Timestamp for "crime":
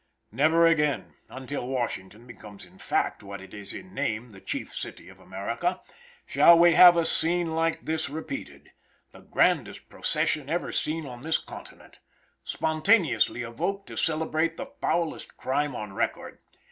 15.37-15.75